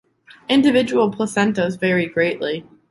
Individual 0.49 1.11
placentas 1.11 1.79
vary 1.79 2.07
greatly. 2.07 2.65